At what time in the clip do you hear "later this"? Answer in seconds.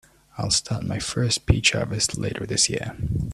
2.17-2.71